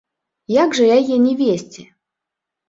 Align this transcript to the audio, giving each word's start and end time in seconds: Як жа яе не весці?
Як 0.53 0.69
жа 0.79 0.87
яе 0.97 1.15
не 1.27 1.33
весці? 1.43 1.87